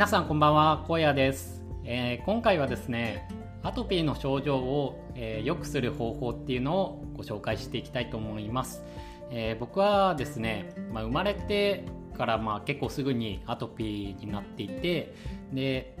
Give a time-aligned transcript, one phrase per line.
[0.00, 3.28] 皆さんこんばんは荒野です、えー、今回はですね
[3.62, 8.82] アトピーの症状を、えー、良くする方法っていうのをご紹介していきたいと思います、
[9.30, 11.84] えー、僕はですね、まあ、生まれて
[12.16, 15.14] からまあ結構すぐにアトピーになっていて
[15.52, 15.94] で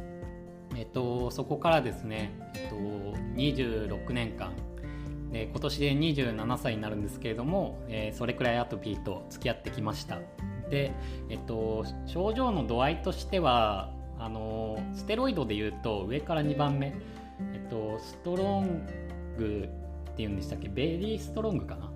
[0.74, 2.76] えっと、そこからですね、えっと、
[3.36, 4.52] 26年間
[5.30, 10.20] で今年で27歳になるんですけれども、えー、それくらいアトピーと付き合ってきました。
[10.70, 10.92] で、
[11.28, 16.94] えっと、症状の度合いとしてはあのステロイドでいうと上から2番目、
[17.52, 18.86] えっと、ストロン
[19.36, 19.68] グ
[20.12, 20.68] っていうんでしたっけ？
[20.68, 21.90] ベリーストロングかな？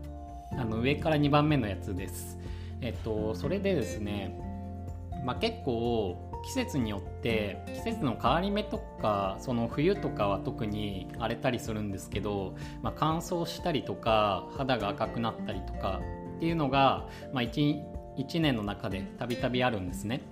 [0.60, 2.38] あの上から2番目のやつです、
[2.80, 4.38] えっと、それでですね、
[5.24, 16.00] まあ、結構季節によって季節の変わり目とかその冬とかは特に荒れたりするんですけど、まあ、乾燥したりとか肌が赤くなったりとか
[16.36, 17.82] っていうのが、まあ1、
[18.16, 20.22] 1年の中でたびたびあるんですね。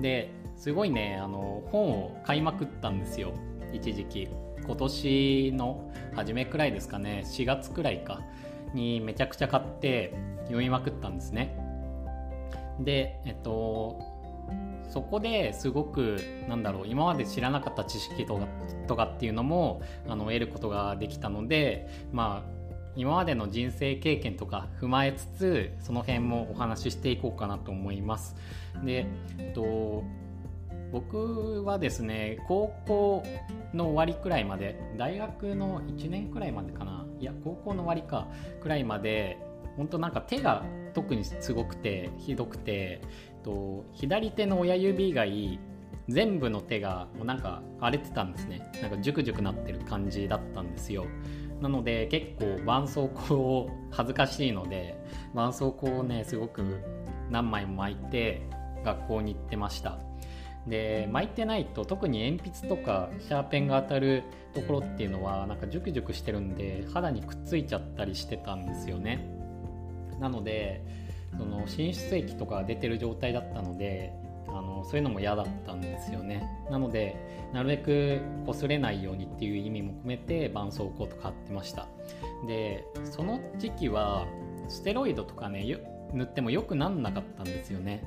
[0.00, 3.32] ですごいねあの本を買いまくったんですよ。
[3.72, 4.28] 一時期。
[4.64, 7.22] 今年の初めくらいですかね。
[7.26, 8.20] 4月くらいか。
[8.74, 10.12] にめちゃくちゃ買って
[10.44, 11.56] 読みまくったんですね。
[12.80, 13.98] でえっと
[14.88, 16.18] そこですごく
[16.48, 18.46] なんだろう今まで知らなかった知識とか
[18.86, 22.55] とかっていうのもあの得ることができたのでまあ
[22.96, 28.34] 今までの人生経験とか踏まえつつその辺もお話ししていこうかなと思います。
[28.84, 29.06] で、
[29.38, 30.02] えっと、
[30.92, 33.22] 僕はですね高校
[33.74, 37.04] の終わりくらいまで大学の1年くらいまでかな。
[37.20, 38.28] いや高校の終わりか。
[38.60, 39.38] くらいまで
[39.76, 43.02] 本当なんか手が特にすごくてひどくて
[43.44, 45.60] と左手の親指以外
[46.08, 48.70] 全部の手がもうなんか荒れてたんですね。
[48.80, 51.04] なんかジュクジュクなってる感じだったんですよ。
[51.60, 54.96] なので結構絆創膏を恥ずかしいので
[55.32, 56.62] 絆創膏をねすごく
[57.30, 58.42] 何枚も巻いて
[58.84, 59.98] 学校に行ってました。
[60.66, 69.24] で巻いてないと特に鉛筆とかシャーペンが当たるところっていうのはなんかジュクジュクしてるんで肌にくっついちゃったりしてたんですよね。
[70.18, 70.82] なので
[71.38, 74.12] その滲出液とか出てる状態だったので
[74.86, 76.48] そういうのも嫌だったんですよね。
[76.70, 77.16] なので
[77.52, 81.88] なるべく擦れないようにっていう意味も込めて絆創膏とかってました。
[82.46, 84.26] でその時期は
[84.68, 85.64] ステロイドとかね
[86.12, 88.04] 塗ってもよくなんなかったんですよね。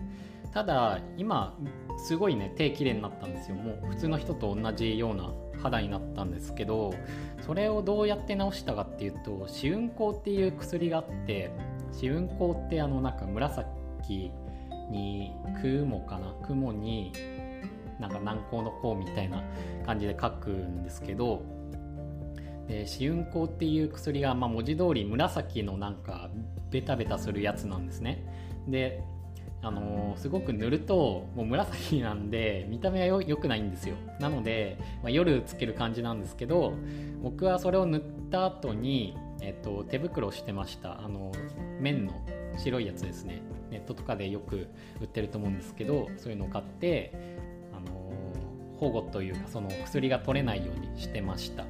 [0.54, 1.56] ただ今
[1.98, 3.56] すごいね手きれいになったんですよ。
[3.56, 6.94] もう普通の人と同じような肌になったんですけど
[7.42, 11.52] それをどうやって治したかっていうと試運行っていう薬があって
[11.92, 14.32] 試運行ってあのなんか紫
[14.90, 16.34] に雲かな？
[16.46, 17.14] 雲に
[18.00, 19.44] なんか南高の高みたいな
[19.86, 21.44] 感じで書くんですけど
[22.68, 26.30] で試運行っていう薬が、まあ、文字通り紫のなんか
[26.70, 28.24] ベタベタするやつなんですね。
[28.68, 29.04] で
[29.62, 33.96] あのー、すごく塗るともう紫なんで見た目は良くないんですよ。
[34.20, 36.74] なので、まあ、夜つける感じなんですけど
[37.22, 38.02] 僕はそれを塗っ
[38.32, 41.00] た後にえっと、手袋してました。
[41.00, 41.32] あの
[41.80, 42.12] 綿の
[42.58, 43.42] 白いやつですね。
[43.70, 44.68] ネットとかでよく
[45.00, 47.14] 売ってると思うんですけどそういうのを買って
[47.72, 47.92] あの
[48.78, 51.66] 保護というかその薬が取れないようにしてました。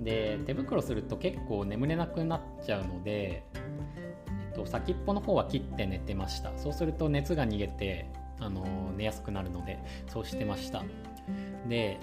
[0.00, 6.52] で手袋すると結構眠れなくなっちゃうので、えっと、先っぽの方は切って寝てました。
[6.56, 8.06] そうすると熱が逃げて
[8.40, 8.64] あの
[8.96, 9.78] 寝やすくなるので
[10.08, 10.82] そうしてました。
[11.68, 12.00] で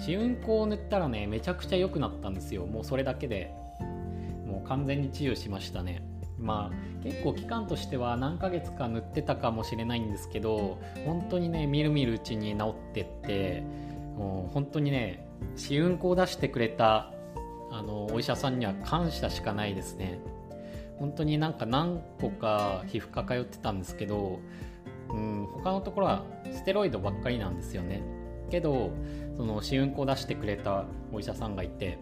[0.00, 2.66] 試運行を塗ったらねめちゃくちゃ良くなったんですよ。
[2.66, 3.54] もうそれだけで
[4.44, 6.02] もう完全に治癒しましたね
[6.38, 13.62] まあ結構期間としては何ヶ月か塗ってたかもしれないんですけど本当にねみるみるうちに治ってって
[14.16, 17.12] もう本当にね試運行を出してくれた
[17.70, 20.18] あのお医者さんには感謝しかないですね。
[20.98, 24.40] 本当になんか何個か皮膚科通ってたんですけど、
[25.10, 28.02] うん、他のところはステロイドばっかりなんですよね。
[28.50, 28.92] けど
[29.36, 31.98] その試運行出してくれたお医者さんがいて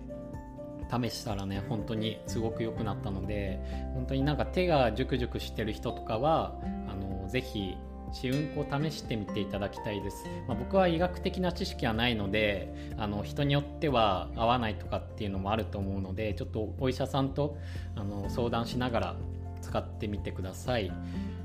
[0.91, 3.61] 試したらね本当にすごく良くなったので
[3.95, 6.55] 本当になんか手がジュクジュクしてる人とかは
[6.89, 7.77] あのぜひ
[8.13, 17.59] 試運行試してみていただきたいです、まあ、僕は医学的な知識はないのであの人によっては合わないとかっていうのもあると思うのでちょっとお医者さんと
[17.97, 19.17] あの相談しながら
[19.63, 20.93] 使ってみてください。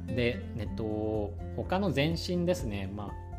[0.08, 3.30] で、えっと、他の全身ですね、まあ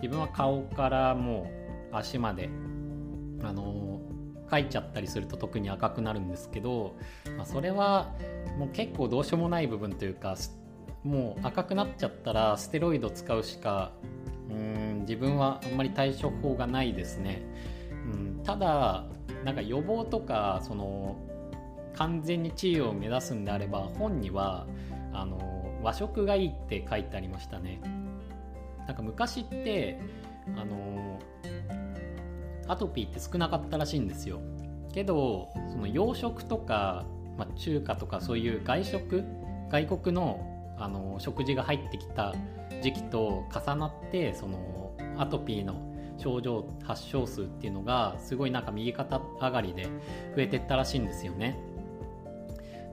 [0.00, 1.50] 自分は顔からも
[1.92, 2.48] う足まで
[3.42, 3.97] あの
[4.50, 6.96] 書いちゃったりすると特に赤くなるんですけど、
[7.36, 8.14] まあ、それは
[8.58, 10.36] もう結構どうしようもない部分というか
[11.04, 13.92] もう赤くなっちゃったらステロイド使うしか
[14.50, 17.42] うん自分はあんまり対処法がないですね、
[18.12, 19.04] うん、ただ
[19.44, 21.16] なんか予防とかその
[21.94, 24.66] 完全に治癒を目指すんであれば本には
[25.12, 27.80] あの和食がいいって書いてありましたね。
[28.86, 29.98] なんか昔って
[30.56, 31.20] あの
[32.68, 34.40] アトピーって少なかったらしいんですよ。
[34.92, 37.04] けどその洋食とか、
[37.36, 39.24] まあ、中華とかそういう外食
[39.70, 40.44] 外国の
[40.80, 42.34] あの食事が入ってきた
[42.82, 45.74] 時期と重なってそのアトピーの
[46.18, 49.84] 症状発症数っていうのがすごいなんか右肩上がりで
[50.36, 51.58] 増えてったらしいんですよね。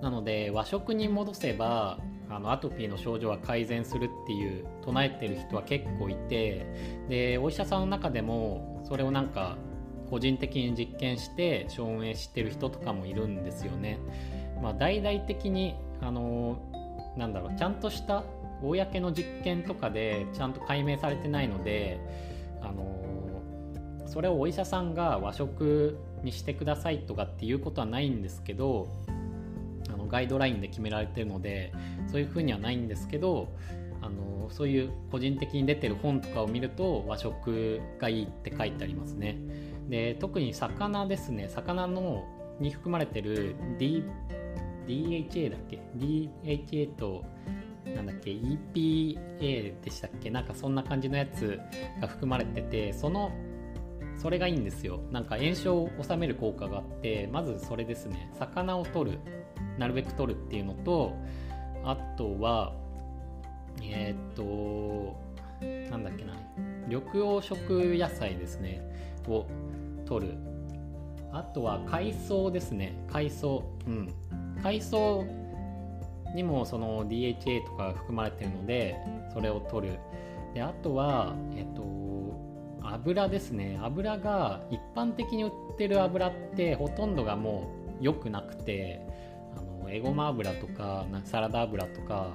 [0.01, 1.99] なので和食に戻せば
[2.29, 6.65] あのアトピーの症状は改善するっていう唱えてる人は結構いて
[7.07, 9.57] でお医者さんの中でもそれをなんか
[10.09, 13.99] 個人的に実験して証明してる人とかもいるんですよね。
[14.61, 16.57] まあ、大々的にあの
[17.17, 18.23] なんだろうちゃんとした
[18.61, 21.99] 公の実験とかでちゃんと解明されてないので
[22.61, 23.03] あの
[24.05, 28.87] それをお医者さんが和食にしてくださいとかっていうことはないんですけど
[30.15, 31.73] ガイドラインで決められてるので
[32.07, 33.49] そういうふうにはないんですけど
[34.01, 39.37] あのそういう個人的に出てる本とかを見ると和食がいいって書いてありますね。
[39.89, 41.49] で特に魚ですね。
[41.49, 42.23] 魚の
[42.61, 44.05] に含まれてる、D、
[44.87, 47.25] DHA だっけ？DHA と
[47.93, 50.29] なんだっけ？EPA でしたっけ？
[50.29, 51.59] なんかそんな感じのやつ
[51.99, 53.31] が含まれててその
[54.15, 55.01] それがいいんですよ。
[55.11, 58.31] なんか炎症を収める効果があってまずそれですね。
[58.39, 59.19] 魚を取る。
[59.77, 61.13] なるべく取るっていうのと
[61.83, 62.73] あとは
[63.81, 65.15] えー、っと
[65.91, 66.33] なんだっけな
[66.87, 68.81] 緑黄色野菜ですね
[69.27, 69.45] を
[70.05, 70.37] 取る。
[71.31, 73.63] あとは海藻ですね海藻。
[73.87, 74.13] うん。
[74.63, 75.25] 海藻
[76.33, 78.95] にもその DHA とかが含まれてるので
[79.33, 79.99] それを取る。
[80.53, 81.83] であとはえっと
[82.83, 83.79] 油ですね。
[83.81, 89.14] 油が一般的に売ってる油ってほとんどがもう良くなくてあ
[89.89, 92.33] エゴマ油とかサラダ油とか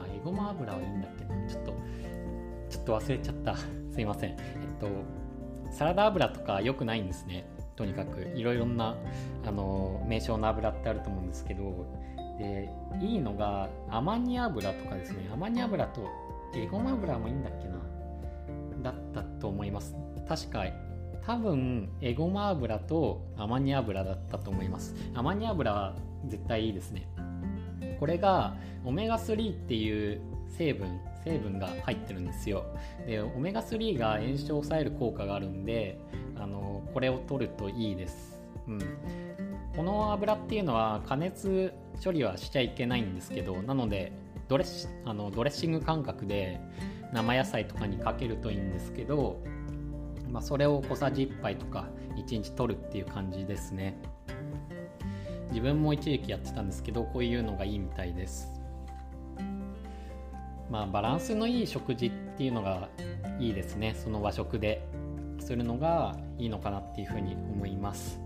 [0.00, 1.34] あエゴマ油はいいんだっけな。
[1.48, 1.72] ちょっと
[2.68, 3.56] ちょっと忘れちゃった。
[3.90, 4.30] すいません。
[4.30, 4.88] えっと
[5.70, 7.46] サラダ油とか良くないんですね。
[7.76, 8.22] とにかく。
[8.34, 8.96] いろいろな
[9.46, 11.86] あの名称の油ってあると思うんですけど。
[12.38, 12.68] で
[13.00, 15.28] いいのがアマニ油とかですね。
[15.32, 16.06] アマニ油と
[16.54, 17.76] エゴマ油もいいんだっけな。
[18.82, 19.96] だったと思います。
[20.28, 20.64] 確か
[21.26, 24.94] 多分エゴマ油とアマニ油だったと思います。
[25.14, 25.94] アマニ油は
[26.28, 27.08] 絶対いいですね。
[27.98, 32.64] これがオメガ3っていう成分成分が入ってるんですよ。
[33.06, 35.98] でオメガ3が炎症を抑える効果があるんで
[36.38, 38.78] あのこれを取るといいです、うん、
[39.74, 44.12] この油っていうのは加熱処理はしちゃいけないんですけどなので
[44.48, 46.60] ドレッあのドレッシング感覚で
[47.12, 49.42] 生野菜とかにかけるといいんですけど、
[50.30, 53.98] まあ、それを小さじ1杯とか1日取るっていう感じですね。
[55.48, 58.52] 自分も一時期やってたんですけどこういうのがいいみたいです。
[60.70, 62.88] まあバランスのいい食事っていうのが
[63.38, 63.94] いいですね。
[63.94, 64.86] その和食で。
[65.46, 68.20] するのがいいのかなっていうふうに思います。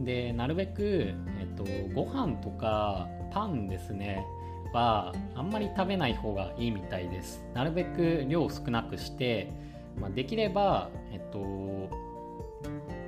[0.00, 1.64] でなるべく、えっと、
[1.94, 4.24] ご飯とかパンですね。
[4.72, 7.44] はあんまり食べない方がいいみたいです。
[7.52, 9.52] なるべく量を少なくして、
[10.00, 11.90] まあ、できれば、えっと、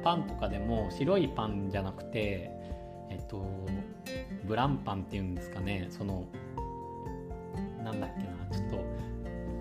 [0.02, 2.50] パンとかでも白いパンじゃなくて
[3.10, 3.44] えっと
[4.44, 5.86] ブランパンっていうんですかね。
[5.90, 6.24] その
[7.82, 8.58] なんだっけな。
[8.58, 8.84] ちょっと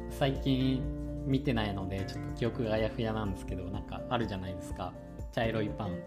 [0.10, 0.82] 最近
[1.26, 4.94] 見てないのでちょっと記憶があやふやなんですけどなんかあるじゃないですか。
[5.32, 5.98] 茶色いパン。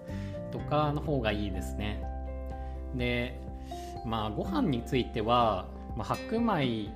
[0.53, 2.03] とかの方がいいですね。
[2.95, 3.41] で
[4.05, 5.67] まあご飯については
[5.97, 6.91] まあ、白米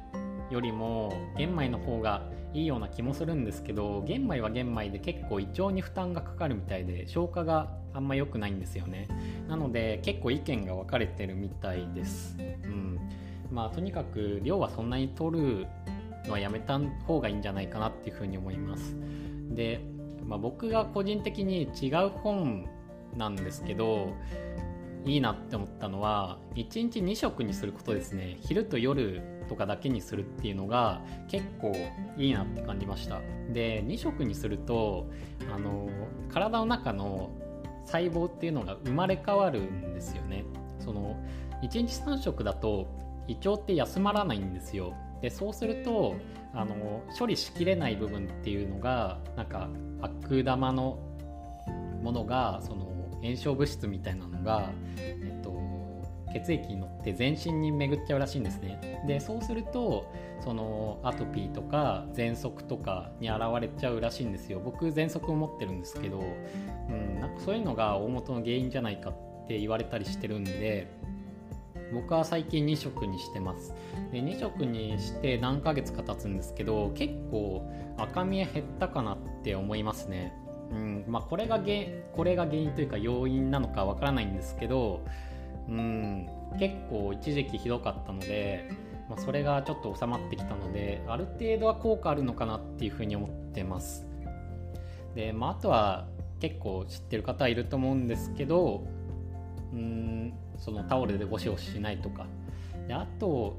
[0.50, 9.08] よりも玄米の方がいいような気もするんですけど玄米は玄米で結構胃腸に負担がかかるみたいで消化があんま良くないんですよね。
[9.48, 12.36] なので結構意見が分かれてるみたいです。
[12.64, 12.98] うん。
[13.50, 15.66] まあとにかく量はそんなに取る
[16.26, 18.94] のはやめた方がいいんじゃないかなっていうふうに思います。
[19.50, 19.80] で、
[20.24, 22.68] まあ、僕が個人的に違う本
[23.16, 24.14] なんですけど
[25.04, 28.36] いいなって思ったのは1日2食にすることですね。
[28.40, 31.72] 昼と夜とかだけにするっていうのが結構
[32.16, 33.20] いいなって感じました。
[33.52, 35.10] で2食にすると
[35.52, 35.88] あの
[36.32, 37.30] 体の中の
[37.84, 40.44] 細胞っていうのが生まれ変わるんですよね。
[40.78, 41.16] その
[41.62, 42.88] 1日3食だと
[43.28, 44.94] 胃腸って休まらないんですよ。
[45.20, 46.14] でそうすると
[46.54, 49.68] あの処理しきれない部分っていうのがなんか
[50.00, 50.98] 悪玉の
[52.02, 52.90] ものがその
[53.22, 55.39] 炎症物質みたいなのが、えっ、
[56.32, 59.02] 血液に乗って全身に巡っちゃうらしいんですね。
[59.06, 64.60] でそうするとそのアトピーとか喘息とかに現れちゃうらしいんですよ。
[64.60, 66.20] 僕喘息を持ってるんですけど、
[66.88, 70.88] うん、なんかそういうのが大元の原因じゃないかって言われたりしてるんで
[71.92, 73.74] 僕は最近2食にしてます。
[74.12, 77.68] で2食にして何ヶ月か経つんですけど結構
[77.98, 80.32] 赤み減ったかなって思いますね。
[80.70, 81.66] うんまあ、これが原
[82.14, 85.00] これが原因というか要因なのかわからないんですけど、
[85.70, 88.68] うん、結構一時期ひどかったので、
[89.08, 94.06] まあ、それがちょっと収まってきたのである程度は効果あるのかなっていうふうに思ってます。
[95.14, 96.08] で、まあ、あとは
[96.40, 98.84] 結構知ってる方はいると思うんですけど
[99.72, 102.26] うんそのタオルでゴシゴシしないとか。
[102.88, 103.56] であと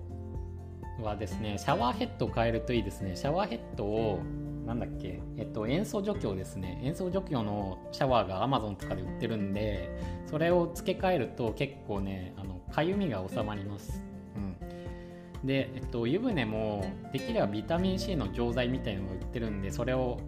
[1.02, 3.16] はですねシャワーヘッドを変えるといいですね。
[3.16, 4.20] シャワーヘッドを
[4.66, 6.80] なんだっけ、えっと、塩素除去ですね。
[6.84, 9.90] 塩素除去のシャワーが Amazon とかで売ってるんで
[10.28, 14.02] それを付け替えると結構ねあのかゆみが収まります、
[14.36, 20.20] うん、で、えっと、湯船もできればビタミン C の錠剤みたいのが売ってるんでそれを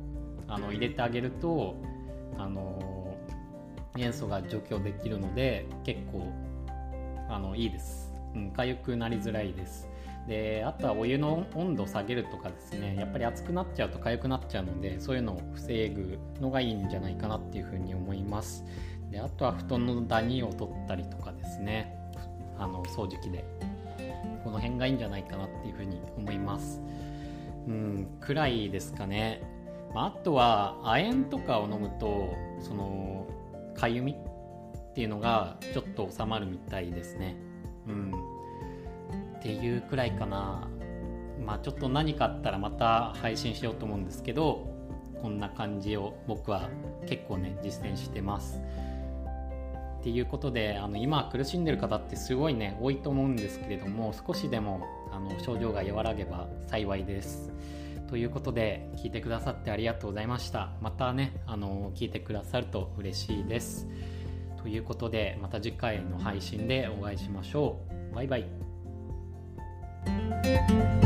[0.47, 1.75] あの入れてあげると
[2.37, 3.17] あの
[3.97, 6.31] 塩素が除去できるので結構
[7.29, 9.87] あのいいです、うん、痒くなりづらいです
[10.27, 18.63] であとはお湯の温度を下げるとかですねやっぱり熱くなっちゃうと痒くなっちゃうのでそういうのを防ぐのがいいんじゃないかなっていうふうに思います。
[19.11, 21.95] であとは布団のダニを取ったりとかですね
[22.57, 23.43] あの掃除機で。
[24.43, 26.81] この辺がいいんじゃないかなっていうふうに思います。
[27.67, 29.41] うんくらいですかね、
[29.93, 33.25] まあ、あとは亜鉛とかを飲むとその
[33.73, 37.37] かゆみっていうのがちょっと収まるみたいですね。
[37.87, 38.32] うん。
[39.43, 40.69] っていうくらいかな。
[41.45, 44.73] まあちょっと何かあったらまた配信しようと思うんですけど
[45.21, 46.69] こんな感じを僕は
[47.05, 48.61] 結構ね実践してます。
[49.99, 57.51] っていうことであの今苦しんでる方ってすごいね多いと思うんですけれども少しでもあの症状が和らげば幸いです。
[58.07, 60.69] ということで聞いてくださってありがとうございました。
[60.79, 63.89] またねあの聞いてくださると嬉しいです。
[64.61, 67.81] ということでまた次回の配信でお会いしましょ
[68.11, 68.15] う。
[68.15, 68.72] バイバイ。
[70.53, 71.02] Música